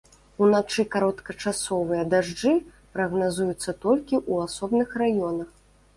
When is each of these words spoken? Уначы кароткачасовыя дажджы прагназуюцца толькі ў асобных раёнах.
Уначы 0.43 0.83
кароткачасовыя 0.93 2.03
дажджы 2.13 2.53
прагназуюцца 2.97 3.77
толькі 3.85 4.15
ў 4.31 4.33
асобных 4.51 4.89
раёнах. 5.03 5.49